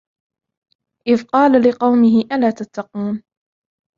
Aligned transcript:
إذ 1.07 1.23
قال 1.23 1.51
لقومه 1.69 2.21
ألا 2.31 2.51
تتقون 2.51 3.23